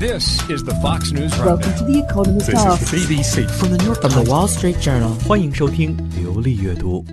[0.00, 2.90] This is the Fox News Welcome to the Economist This is House.
[2.90, 4.30] the BBC from the New York From the Times.
[4.30, 5.12] Wall Street Journal.
[5.28, 7.04] 欢迎收听流利阅读。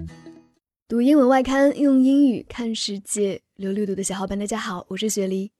[0.87, 3.41] 读英文外刊，用英语看世界。
[3.57, 5.51] 流利读的小伙伴，大家好，我是雪梨。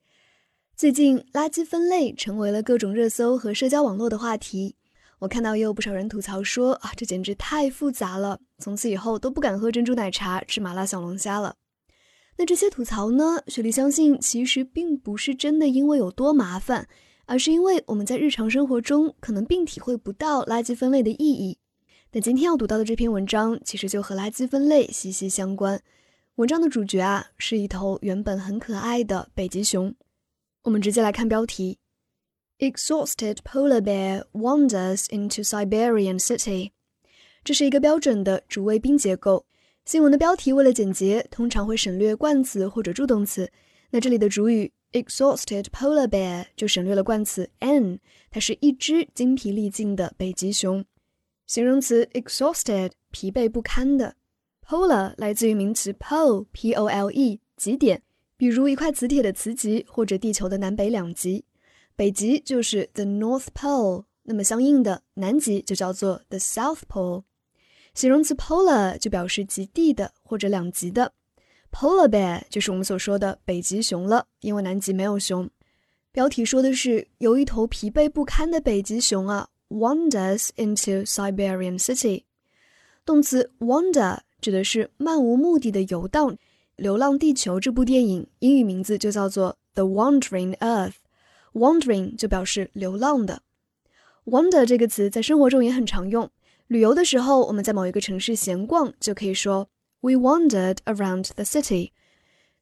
[0.78, 4.78] 最近，垃圾分类成为了各种热搜和社交网络的话题。
[5.20, 11.56] 我看到也有不少人吐槽说啊，这简直太复杂了，从此以后都不敢喝珍珠奶茶、吃麻辣小龙虾了。
[12.38, 13.42] 那这些吐槽呢？
[13.48, 16.88] 雪梨相信其实并不是真的因为有多麻烦，
[17.28, 21.60] 而是因为我们在日常生活中可能并体会不到垃圾分类的意义。
[22.10, 25.82] 但今天要读到的这篇文章，其实就和垃圾分类息息相关。
[26.36, 29.94] 文章的主角啊，是一头原本很可爱的北极熊。
[30.64, 31.78] 我们直接来看标题
[32.60, 36.72] ：Exhausted polar bear wanders into Siberian city。
[37.44, 39.46] 这是一个标准的主谓宾结构。
[39.84, 43.52] 新闻的标题为了简洁，通常会省略冠词或者助动词。
[43.92, 50.84] 那这里的主语 exhausted polar bear 就省略了冠词 an，它是一只精疲力尽的北极熊。
[51.46, 54.16] 形容词 exhausted 疲惫不堪的。
[54.66, 58.02] polar 来自于名词 pole p o l e 极点，
[58.36, 61.46] 比如一块磁铁的磁极或者地球的南北两极。
[61.96, 67.24] 北极就是 the North Pole，那么相应的南极就叫做 the South Pole。
[67.94, 71.14] 形容词 polar 就表示极地的或者两极的。
[71.72, 75.50] Polar bear 就是我们所说的北极熊了，因为南极没有熊。
[76.12, 82.24] 标题说的是有一头疲惫不堪的北极熊啊，wanders into Siberian city。
[83.06, 86.32] 动词 wander 指的是漫无目的的游荡。
[86.76, 90.94] 《流浪地球》这部电影英语名字就叫做 The Wandering Earth。
[91.54, 93.42] Wandering 就表示流浪的。
[94.26, 96.30] Wander 这个词在生活中也很常用。
[96.68, 99.70] 旅游的时候，我们在某一个城市闲逛，就可以说
[100.02, 101.92] We wandered around the city。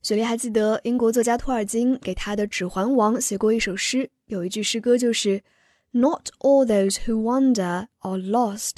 [0.01, 5.43] 雪莉还记得英国作家托尔金给他的《指环王》写过一首诗，有一句诗歌就是
[5.91, 8.77] Not all those who wander are lost。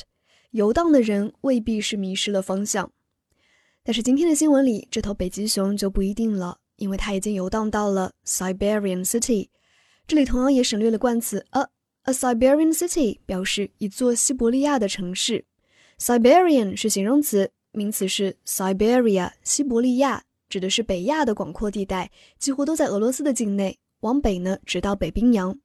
[0.52, 2.92] 游荡的人未必是迷失了方向。
[3.84, 9.50] 但是今天的新闻里，这头北极熊就不一定了，因为它已经游荡到了 Siberian City。
[10.08, 11.70] 这里同样也省略了冠词 a。
[12.04, 15.44] A Siberian city 表示一座西伯利亚的城市。
[16.00, 23.79] Siberian 是形容词，名词是 Siberia，西伯利亚，指的是北亚的广阔地带，几乎都在俄罗斯的境内。
[24.01, 25.57] 往北呢，直到北冰洋。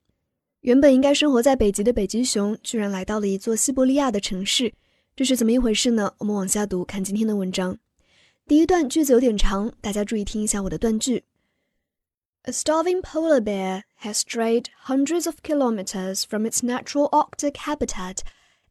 [0.62, 4.74] 原本应该生活在北极的北极熊，居然来到了一座西伯利亚的城市，
[5.16, 6.14] 这是怎么一回事呢？
[6.20, 7.78] 我们往下读，看今天的文章。
[8.48, 11.24] 第一段句子有点长，大家注意听一下我的断句。
[12.44, 18.20] A starving polar bear has strayed hundreds of kilometers from its natural Arctic habitat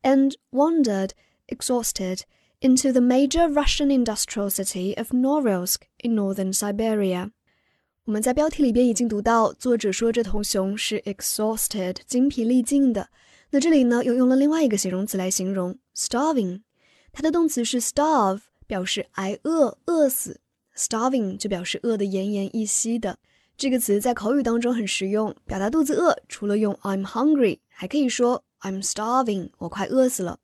[0.02, 1.10] and wandered,
[1.48, 2.20] exhausted,
[2.60, 7.30] into the major Russian industrial city of Norilsk in northern Siberia.
[8.04, 13.08] 我们在标题里边已经读到，作者说这头熊是 exhausted，精疲力尽的。
[13.50, 16.62] 那这里呢，又用了另外一个形容词来形容 starving，
[17.12, 20.40] 它的动词是 starve，表示挨饿、饿死。
[20.76, 23.18] starving 就表示饿得奄奄一息的。
[23.56, 30.38] 这个词在口语当中很实用，表达肚子饿，除了用 I'm hungry，还可以说 I'm starving，我快饿死了。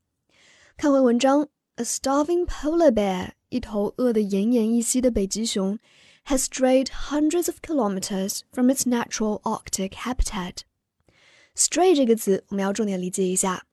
[0.76, 1.46] 看回文章
[1.76, 5.78] ，A starving polar bear，一头饿得奄奄一息的北极熊，
[6.26, 13.66] has strayed hundreds of kilometers from its natural Arctic habitat。Stray 这个词我们要重点理解一下。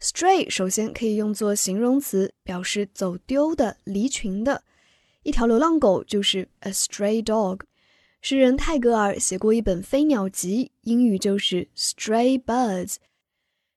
[0.00, 4.62] Stray 首先可以用作形容词，表示走丢的、离群的。
[5.22, 7.60] 一条流浪狗就是 a stray dog。
[8.22, 12.96] 诗人泰戈尔写过一本《飞鸟集》，英语就是 stray birds。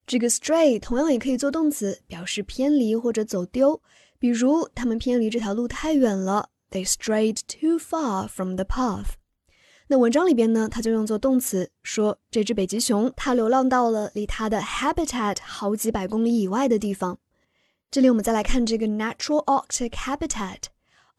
[0.07, 3.81] 这个 stray 同样也可以做动词，表示偏离或者走丢。
[4.19, 9.15] 比如，他们偏离这条路太远了，they strayed too far from the path。
[9.89, 17.19] 那文章里边呢，它就用作动词，说这只北极熊它流浪到了离它的 habitat 好几百公里以外的地方。
[17.91, 20.59] 这里我们再来看这个 natural Arctic habitat。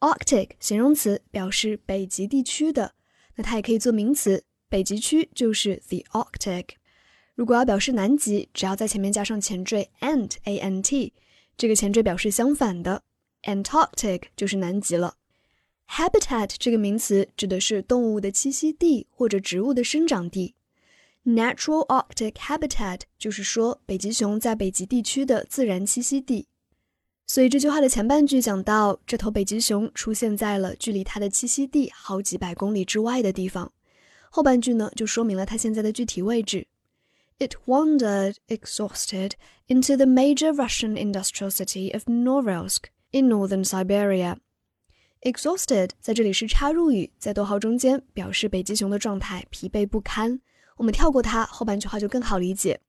[0.00, 2.92] Arctic 形容词，表示北极地区的。
[3.36, 6.70] 那它也可以做名词，北极区就是 the Arctic。
[7.36, 11.12] 如果要表示南极，只要在前面加上前缀 ant a n t，
[11.56, 13.02] 这个前缀表示相反的
[13.42, 15.16] ，Antarctic 就是南极了。
[15.86, 20.54] Habitat 这个名词指的是动物的栖息地或者植物的生长地。
[21.26, 26.48] Natural Arctic habitat 就是说北极熊在北极地区的自然栖息地。
[27.26, 33.70] 所以这句话的前半句讲到，这头北极熊出现在了距离它的栖息地好几百公里之外的地方。
[34.30, 36.66] 后半句呢，就说明了它现在的具体位置。
[37.39, 39.31] It wandered, exhausted,
[39.67, 44.37] into the major Russian industrial city of Norilsk in northern Siberia.
[45.21, 50.39] Exhausted 在这里是插入语，在逗号中间表示北极熊的状态疲惫不堪。
[50.77, 52.79] 我们跳过它，后半句话就更好理解。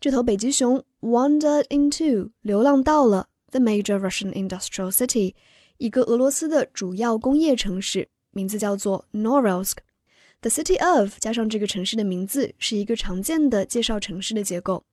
[0.00, 5.34] 这头北极熊 wandered into 流浪到了 the major Russian industrial city，
[5.78, 9.78] 一个俄罗斯的主要工业城市，名字叫做 Norilsk。
[10.43, 14.83] The city of 加上这个城市的名字是一个常见的介绍城市的结构。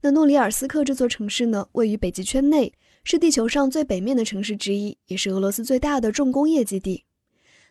[0.00, 2.72] 那诺里尔斯克这座城市呢，位于北极圈内，
[3.04, 7.04] 是地球上最北面的城市之一，也是俄罗斯最大的重工业基地。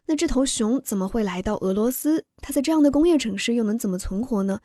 [0.06, 2.24] 那这头熊怎么会来到俄罗斯？
[2.38, 4.62] 它在这样的工业城市又能怎么存活呢？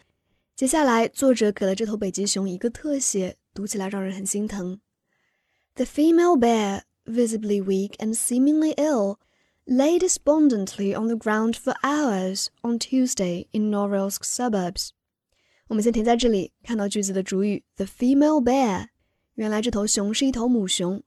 [0.55, 4.79] 接下来，作者给了这头北极熊一个特写，读起来让人很心疼。
[5.75, 9.17] The female bear, visibly weak and seemingly ill,
[9.66, 14.90] lay despondently on the ground for hours on Tuesday in Norilsk suburbs.
[15.68, 18.88] 我们先停在这里，看到句子的主语 the female bear，
[19.36, 21.02] 原来这头熊是一头母熊。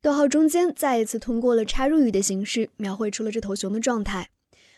[0.00, 4.30] 逗号中间再一次通过了插入语的形式，描绘出了这头熊的状态。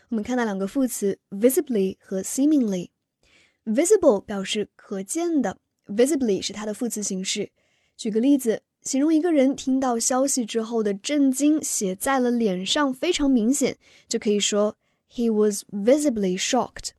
[0.09, 7.51] 我们看到两个副词 visibly 和 seemingly。visible 表示可见的，visibly 是它的副词形式。
[7.95, 14.76] 举个例子， 形容一个人听到消息之后的震惊写在了脸上，非常明显，就可以说
[15.10, 16.90] he was visibly shocked。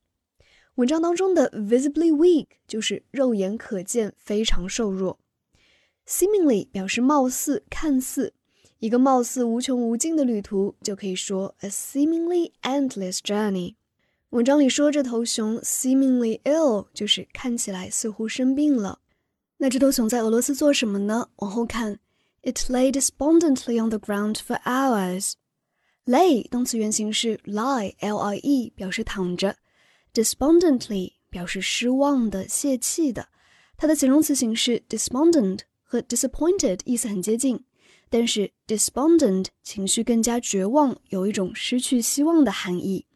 [0.75, 5.17] 文章当中的 visibly weak 就是肉眼可见，非常瘦弱。
[6.05, 8.33] seemingly 表示貌似、看似，
[8.79, 13.75] 一个貌似无穷无尽的旅途，就可以说 a seemingly endless journey。
[14.31, 18.99] 文章里说这头熊 seemingly ill，就是看起来似乎生病了。
[19.59, 21.30] 那这头熊在俄罗斯做什么呢？
[21.38, 22.00] 往后看
[22.44, 25.33] ，it lay despondently on the ground for hours。
[26.06, 29.56] lay 动词原形是 lie，l i e，表示躺着
[30.13, 33.30] ；despondently 表示失望的、泄气的。
[33.75, 37.65] 它的形容词形式 despondent 和 disappointed 意思很接近，
[38.09, 43.07] 但是 despondent 情绪更加绝望，有一种失去希望的含义。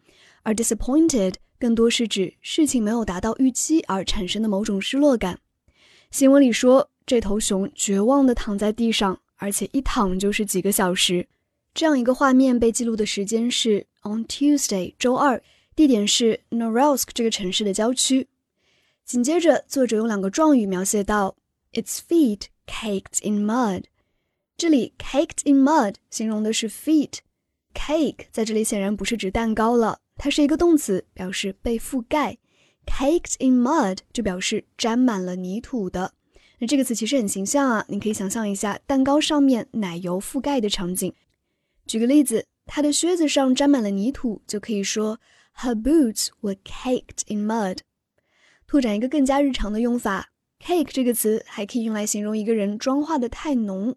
[0.42, 5.40] 而 disappointed 更多是指事情没有达到预期而产生的某种失落感。
[6.12, 11.26] 新闻里说，这头熊绝望地躺在地上，而且一躺就是几个小时。
[11.74, 15.42] 这样一个画面被记录的时间是 on Tuesday，周二，
[15.74, 18.28] 地点是 Norilsk 这个城市的郊区。
[19.06, 21.38] 紧接着，作者用两个状语描写到
[21.72, 23.86] its feet caked in mud。
[24.58, 30.00] 这里 caked in mud 形容的是 feet，cake 在这里显然不是指蛋糕了。
[30.18, 32.38] 它是一个动词，表示被覆盖
[32.86, 36.14] ，caked in mud 就表示沾满了泥土的。
[36.60, 41.14] 那这个词其实很形象啊，你可以想象一下蛋糕上面奶油覆盖的场景。
[41.88, 45.20] 举个例子，她的靴子上沾满了泥土，就可以说
[45.58, 47.80] Her boots were caked in mud。
[48.68, 50.30] 拓展一个更加日常的用法
[50.64, 53.96] ，cake 这个词还可以用来形容一个人妆化的太浓。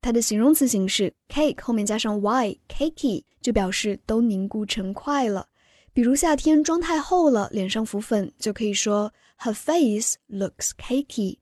[0.00, 5.48] 它的形容词形式 cake 后面加上 y，cakey 就表示都凝固成块了。
[5.93, 11.37] 比如夏天妆太厚了，脸上浮粉，就可以说 Her face looks cakey。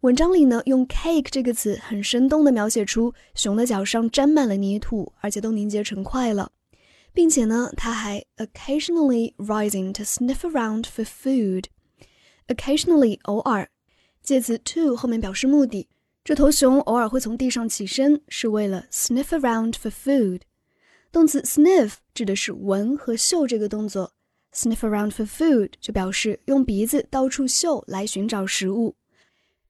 [0.00, 6.50] 文章里呢，用 cake 这个词很生动地描写出熊的脚上沾满了泥土，而且都凝结成块了，
[7.12, 13.70] 并且呢，它还 occasionally rising to sniff around for food。occasionally 偶尔，
[14.22, 15.88] 介词 to 后面表示目的，
[16.24, 20.40] 这头熊偶尔会从地上起身，是为了 sniff around for food。
[21.11, 24.13] 动词 sniff 指的是闻和嗅这个动作
[24.53, 28.95] ，sniff around for food 就表示用鼻子到处嗅来寻找食物。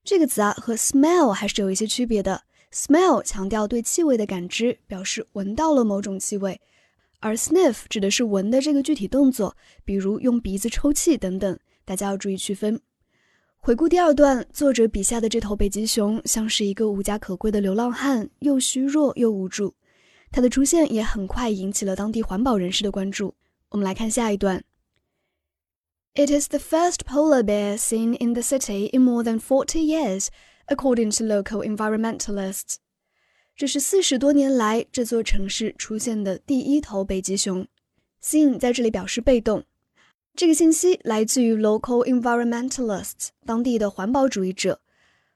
[0.03, 2.43] 这个词啊和 smell 还是有一些区别的。
[2.71, 6.59] smell 强调对气味的感知，表示闻到了某种气味，
[7.19, 11.57] 而 sniff 指的是闻的这个具体动作，比如用鼻子抽气等等。
[11.85, 12.81] 大家要注意区分。
[13.57, 19.73] 回顾第二段，作者笔下的这头北极熊像是一个无家可归的流浪汉，又虚弱又无助。
[20.31, 23.35] 它的出现也很快引起了当地环保人士的关注。
[23.69, 24.63] 我们来看下一段。
[26.13, 30.29] It is the first polar bear seen in the city in more than forty years,
[30.67, 32.77] according to local environmentalists.
[33.55, 37.67] 这是四十多年来这座城市出现的第一头北极熊。
[38.21, 39.63] seen 在这里表示被动。
[40.35, 44.79] 这个信息来自于 local environmentalists 当地的环保主义者。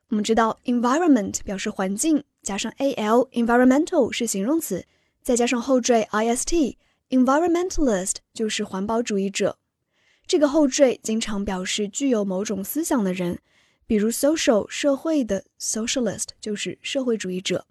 [0.09, 2.23] 我们知道 environment 表示环境。
[2.41, 4.85] 加上 al environmental 是形容词，
[5.21, 6.53] 再加上后缀 ist
[7.09, 9.57] environmentalist 就是环保主义者。
[10.25, 13.39] 这个后缀经常表示具有某种思想的人，
[13.85, 17.65] 比如 social 社会的 socialist 就是社会主义者。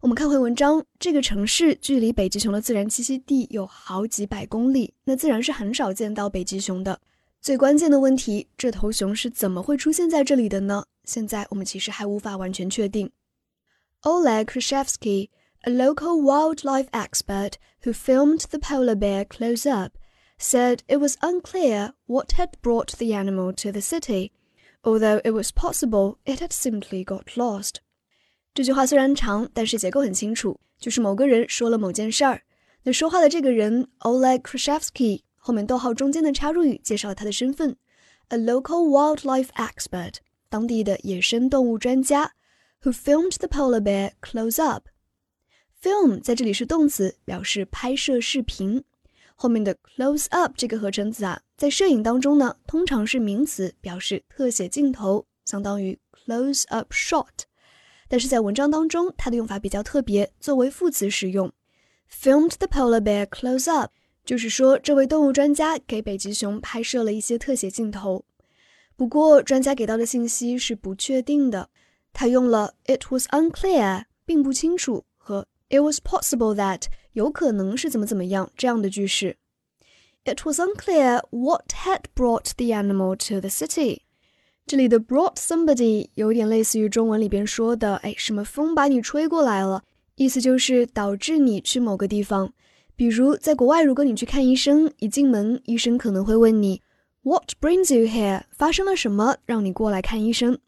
[0.00, 6.98] 我们看回文章，这个城市距离北极熊的自然栖息地有好几百公里，那自然是很少见到北极熊的。
[7.42, 10.84] 最关键的问题，这头熊是怎么会出现在这里的呢？
[11.04, 13.10] 现在我们其实还无法完全确定。
[14.03, 15.29] Oleg Krashevsky,
[15.65, 19.93] a local wildlife expert who filmed the polar bear close up,
[20.37, 24.31] said it was unclear what had brought the animal to the city,
[24.83, 27.81] although it was possible it had simply got lost.
[28.53, 32.41] 这句话虽然长，但是结构很清楚，就是某个人说了某件事儿。
[32.83, 37.75] 那说话的这个人 Oleg Krashevsky 后面逗号中间的插入语介绍了他的身份：
[38.29, 40.15] a local wildlife expert，
[40.49, 42.33] 当地的野生动物专家
[42.82, 44.88] ，who filmed the polar bear close up。
[45.82, 48.84] film 在这里是动词，表示拍摄视频。
[49.34, 57.44] 后面的 close up 这个合成词啊，在摄影当中呢，通常是名词，表示特写镜头，相当于 close up shot。
[58.06, 61.50] 但是在文章当中，它的用法比较特别，作为副词使用。
[62.12, 63.92] filmed the polar bear close up，
[64.24, 68.24] 就是说这位动物专家给北极熊拍摄了一些特写镜头。
[68.96, 71.70] 不过，专家给到的信息是不确定的，
[72.12, 76.84] 他用了 it was unclear，并不清楚和 it was possible that。
[77.12, 79.36] 有可能是怎么怎么样这样的句式。
[80.24, 84.02] It was unclear what had brought the animal to the city。
[84.64, 89.82] 这里的 brought somebody 有点类似于中文里边说的，哎，什么风把你吹过来了，
[90.14, 92.52] 意思就是导致你去某个地方。
[92.94, 96.80] 比如在国外，如果你去看医生，一进门，医生可能会问你
[97.22, 98.44] ，What brings you here？
[98.52, 100.58] 发生了什么让你过来看医生？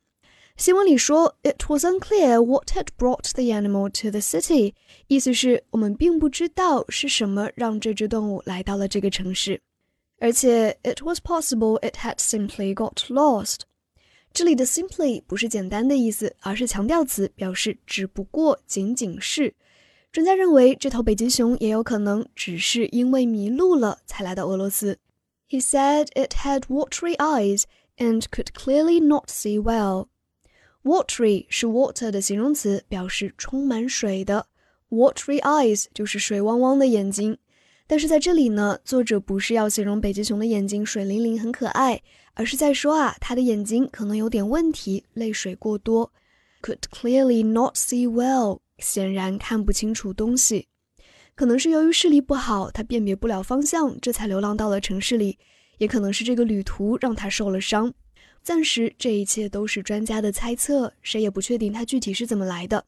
[0.56, 4.74] 新闻里说，It was unclear what had brought the animal to the city，
[5.08, 9.62] 意思是我们并不知道是什么让这只动物来到了这个城市。
[10.20, 13.60] 而且，It was possible it had simply got lost。
[14.34, 19.54] 这里的 simply 不是简单的意思，而是强调词，表示只不过、仅仅是。
[20.12, 24.98] 专家认为，这头北极熊也有可能只是因为迷路了才来到俄罗斯。
[25.48, 27.64] He said it had watery eyes
[27.98, 30.08] and could clearly not see well。
[30.85, 34.47] Watery 是 water 的形容词，表示充满水的。
[34.91, 37.39] Watery eyes 就是水汪汪的眼睛。
[37.87, 42.03] 但是在这里呢，作者不是要形容北极熊的眼睛水灵灵很可爱，
[42.35, 46.13] 而是在说啊，它的眼睛可能有点问题，泪水过多。
[46.63, 50.67] Could clearly not see well，显然看不清楚东西。
[51.35, 55.39] 可能是由于视力不好，它辨别不了方向，这才流浪到了城市里。
[55.79, 57.93] 也可能是这个旅途让它受了伤。
[58.43, 62.85] 暂时，这一切都是专家的猜测，谁也不确定它具体是怎么来的。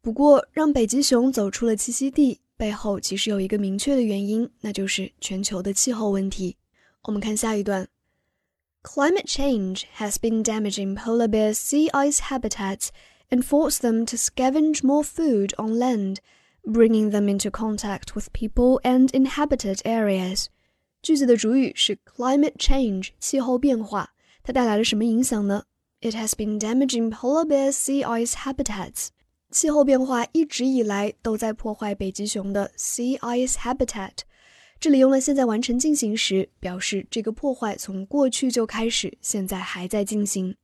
[0.00, 6.56] 不过，让北极熊走出了栖息地背后，其实有一个明确的原因，那就是全球的气候问题。
[7.02, 7.88] 我们看下一段
[8.84, 12.90] ：Climate change has been damaging polar bear sea ice habitats
[13.30, 16.18] and forced them to scavenge more food on land,
[16.62, 20.46] bringing them into contact with people and inhabited areas。
[21.02, 24.13] 句子的主语是 climate change，气候变化。
[24.46, 25.64] 它带来了什么影响呢
[26.02, 29.08] ？It has been damaging polar bear sea ice habitats。
[29.50, 34.10] 气候变化一直以来都在破坏北极熊的 sea ice habitat。
[34.78, 40.54] 这里用了现在完成进行时，表示这个破坏从过去就开始，现在还在进行。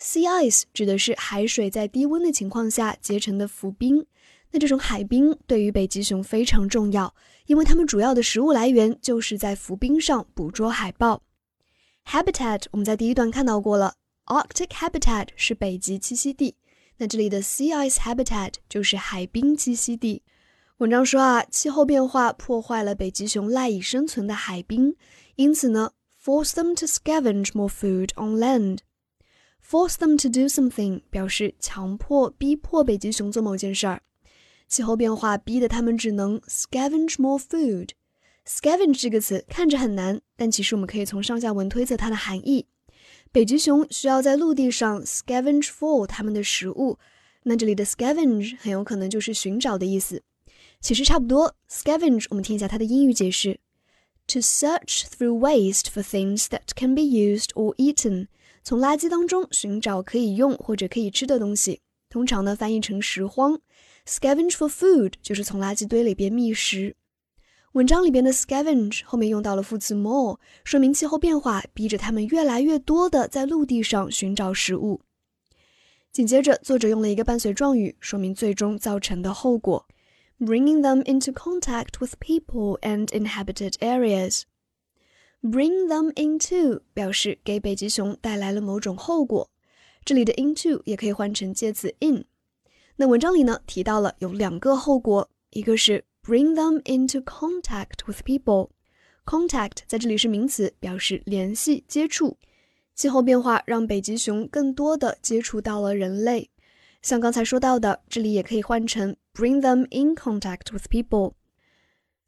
[0.00, 4.06] Sea ice 指的是海水在低温的情况下结成的浮冰。
[4.52, 7.12] 那这种海冰对于北极熊非常重要，
[7.46, 11.20] 因为它们主要的食物来源就是在浮冰上捕捉海豹。
[12.10, 13.94] Habitat 我们在第一段看到过了
[14.26, 16.56] ，Arctic habitat 是北极栖息地，
[16.96, 20.24] 那这里的 sea ice habitat 就是海冰栖息地。
[20.78, 24.96] 文章说啊，气候变化破坏了北极熊赖以生存的海冰，
[25.36, 28.78] 因此呢，force them to scavenge more food on land。
[29.64, 34.02] force them to do something 表示强迫、逼迫北极熊做某件事儿。
[34.66, 37.90] 气候变化逼得他们只能 scavenge more food。
[38.52, 42.66] Scavenge 这个词看着很难，但其实我们可以从上下文推测它的含义。
[43.30, 46.98] 北极熊需要在陆地上 scavenge for 它们的食物，
[47.44, 50.24] 那这里的 scavenge 很有可能就是寻找的意思。
[50.80, 53.60] 其实差不多，scavenge 我们听一下它的英语解释
[54.26, 58.26] ：to search through waste for things that can be used or eaten，
[58.64, 61.80] 从垃圾当中寻找可以用或者可以吃的东西。
[62.08, 63.60] 通常呢翻译成拾荒
[64.08, 66.96] ，scavenge for food 就是从垃圾堆里边觅食。
[67.72, 75.00] 文章里边的 scavenge 后面用到了副词 more，说明气候变化逼着他们越来越多的在陆地上寻找食物。
[76.10, 79.86] 紧接着，作者用了一个伴随状语，说明最终造成的后果
[80.40, 84.42] ：bringing them into contact with people and inhabited areas。
[85.40, 89.48] bring them into 表示给北极熊带来了某种后果，
[90.04, 92.24] 这里的 into 也可以换成介词 in。
[92.96, 96.04] 那文章里呢提到了有两个后果，一个是。
[96.30, 98.70] Bring them into contact with people.
[99.24, 102.38] Contact 在这里是名词，表示联系、接触。
[102.94, 106.48] 气候变化让北极熊更多的接触到了人类，
[107.02, 111.32] 像刚才说到的，这里也可以换成 bring them in contact with people。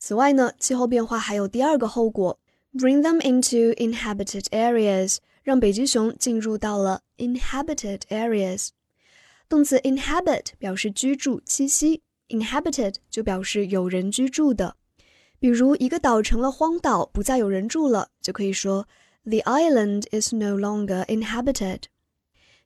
[0.00, 2.40] 此外呢，气候变化还有第二个后果
[2.74, 8.70] ，Bring them into inhabited areas，让北极熊进入到了 inhabited areas。
[9.48, 14.74] 动词 inhabit 表示居住、栖息，inhabited 就表示有人居住的。
[15.38, 18.88] 比如一个岛成了荒岛，不再有人住了，就可以说
[19.24, 21.82] The island is no longer inhabited。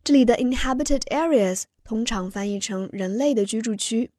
[0.03, 4.11] 这里的 inhabited areas 通常翻译成人类的居住区。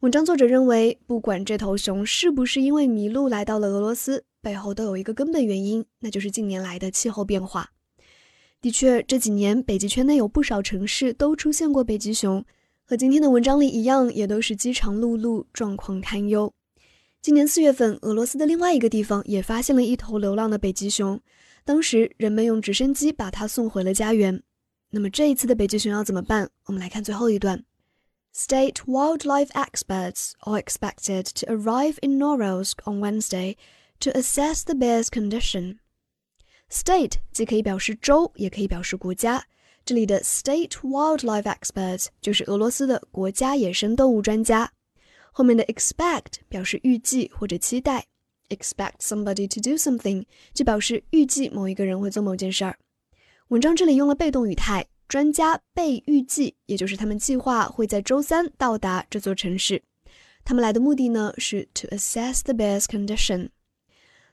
[0.00, 7.70] 文章作者认为，不管这头熊是不是因为迷路来到了俄罗斯，背后都有一个根本原因，那就是近年来的气候变化。
[8.60, 12.44] 的确，这几年北极圈内有不少城市都出现过北极熊，
[12.86, 16.52] 和今天的文章里一样，也都是饥肠辘辘，状况堪忧。
[17.22, 21.18] 今年四月份，俄罗斯的另外一个地方也发现了一头流浪的北极熊，
[21.64, 24.42] 当时人们用直升机把它送回了家园。
[24.90, 26.50] 那么这一次的北极熊要怎么办？
[26.66, 27.64] 我们来看最后一段
[28.34, 33.56] ：State wildlife experts are expected to arrive in Norilsk on Wednesday
[34.00, 35.78] to assess the bear's condition.
[36.70, 39.46] State 既可以表示州，也可以表示国家。
[39.86, 44.72] 这里的 State Wildlife expert 就是俄罗斯的国家野生动物专家。
[45.30, 48.06] 后面的 expect 表示预计或者期待
[48.48, 50.24] ，expect somebody to do something
[50.54, 52.78] 就表示预计某一个人会做某件事儿。
[53.48, 59.82] 文章这里用了被动语态，专家被预计，也就是他们计划会在周三到达这座城市。
[60.44, 63.50] 他们来的目的呢是 to assess the bear's condition。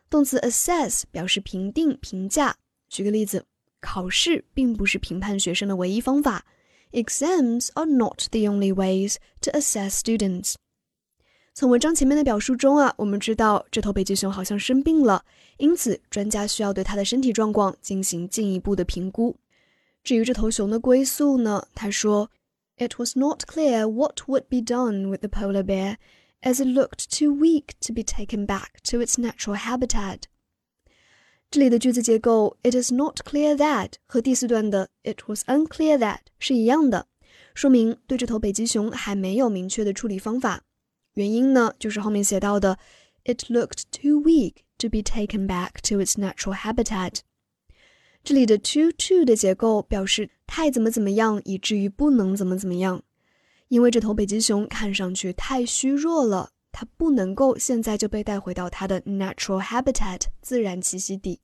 [0.10, 2.55] 动词 assess 表示评定、评价。
[2.89, 3.46] 举个例子，
[3.81, 6.45] 考试并不是评判学生的唯一方法。
[6.93, 10.55] Exams are not the only ways to assess students。
[11.55, 15.25] 从文章前面的表述中啊，我们知道这头北极熊好像生病了，
[15.57, 19.37] 因此专家需要对它的身体状况进行进一步的评估。
[20.02, 22.31] 至于这头熊的归宿呢，他说，
[22.76, 27.75] It was not clear what would be done with the polar bear。as it looked too weak
[27.81, 30.28] to be taken back to its natural habitat。
[31.51, 37.08] 这里的句子结构 "It is not clear that" 和第四段的 "It was unclear that" 是一样的，
[37.54, 40.63] 说明对这头北极熊还没有明确的处理方法。
[41.15, 42.80] 原因呢，就是后面写到的
[43.26, 47.15] "It looked too weak to be taken back to its natural habitat"。
[48.23, 53.04] 这里的 "too too" 的结构表示太怎么怎么样，以至于不能怎么怎么样。
[53.67, 61.39] 因为这头北极熊看上去太虚弱了，它不能够现在就被带回到它的 natural habitat 自然栖息地。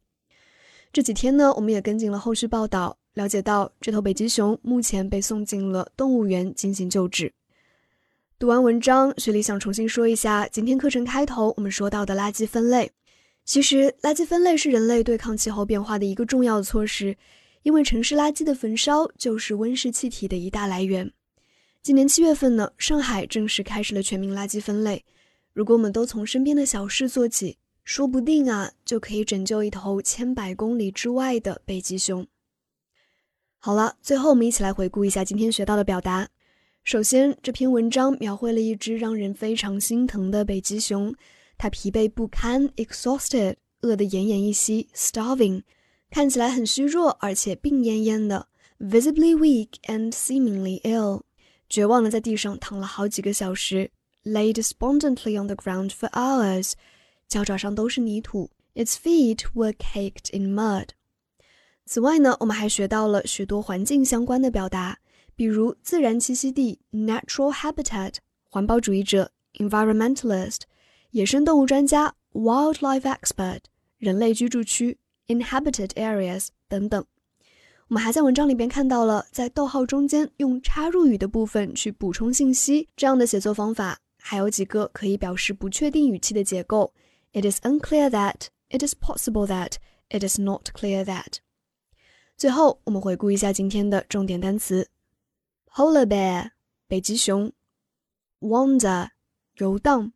[0.94, 7.32] 这几天呢，我们也跟进了后续报道，了解到这头北极熊目前被送进了动物园进行救治。
[8.40, 12.92] 读完文章，雪莉想重新说一下今天课程开头我们说到的垃圾分类。
[13.44, 17.16] 其实，垃圾分类是人类对抗气候变化的一个重要措施，
[17.64, 21.12] 因为城市垃圾的焚烧就是温室气体的一大来源。
[21.82, 25.04] 今年七月份呢，上海正式开始了全民垃圾分类。
[25.58, 32.28] 如果我们都从身边的小事做起，说不定啊，就可以拯救一头千百公里之外的北极熊。
[33.58, 36.30] 好了，最后我们一起来回顾一下今天学到的表达。
[36.84, 41.16] 首先，这篇文章描绘了一只让人非常心疼的北极熊，
[41.58, 45.64] 它疲惫不堪，exhausted，饿得奄奄一息，starving，
[46.12, 48.48] 看起来很虚弱，而且病恹恹的
[48.80, 51.24] ，visibly weak and seemingly ill。
[51.68, 53.90] 绝望的在地上躺了好几个小时
[54.27, 56.73] ，lay despondently on the ground for hours，
[57.29, 60.89] 脚爪上都是泥土，its feet were caked in mud。
[61.85, 64.99] 此外呢，我们还学到了许多环境相关的表达，
[65.35, 68.15] 比如自然栖息地 （natural habitat）、
[68.49, 70.61] 环保主义者 （environmentalist）、
[71.11, 73.61] 野生动物专家 （wildlife expert）、
[73.99, 77.05] 人类居住区 （inhabited areas） 等等。
[77.89, 86.93] 我们还在文章里边看到了，在逗号中间用插入语的部分去补充信息，这样的写作方法 还有几个可以表示不确定语气的结构：
[87.33, 89.75] It is unclear that, it is possible that,
[90.09, 91.39] it is not clear that。
[92.37, 94.91] 最后，我们回顾一下今天的重点单词：
[95.67, 96.51] polar bear
[96.87, 97.53] 北极熊，
[98.41, 99.11] wander
[99.55, 100.13] 游荡，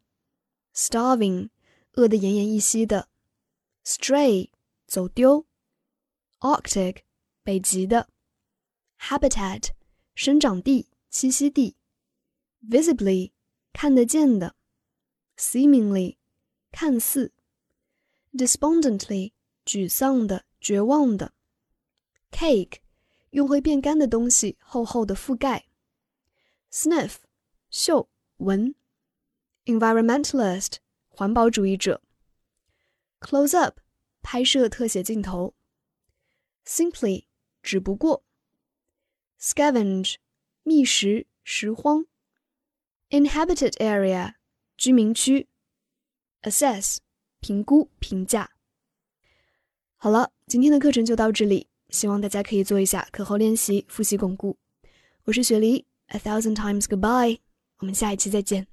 [0.75, 1.51] starving
[1.93, 3.09] 饿得奄奄一息的，
[3.85, 4.51] stray
[4.87, 5.47] 走丢，
[6.41, 6.99] arctic。
[7.47, 8.09] 北极的
[8.99, 9.69] habitat
[10.17, 11.77] 生长地、栖息地；
[12.69, 13.31] visibly
[13.73, 14.55] 看得见的；
[15.37, 16.17] seemingly
[16.73, 17.33] 看似；
[18.33, 19.33] despondently
[19.65, 21.33] 沮丧的、绝望的；
[22.31, 22.79] cake
[23.31, 25.65] 用会变干的东西厚厚的覆盖；
[26.73, 27.17] sniff
[27.69, 28.09] 嗅、
[28.39, 28.75] 闻；
[29.65, 30.77] environmentalist
[31.09, 32.01] 环保主义者；
[33.21, 33.81] close up
[34.23, 35.55] 拍摄特写镜头；
[36.65, 37.27] simply
[37.62, 38.25] 只不过，
[39.39, 40.17] scavenge，
[40.62, 42.07] 觅食、拾荒
[43.12, 44.34] ；inhabited area，
[44.76, 45.47] 居民区
[46.41, 46.97] ；assess，
[47.39, 48.50] 评估、评价。
[49.97, 54.58] 好了，今天的课程就到这里，希望大家可以做一下课后练习，复习巩固。
[55.26, 57.39] 我是雪梨，A thousand times goodbye，
[57.78, 58.71] 我们下一期再见。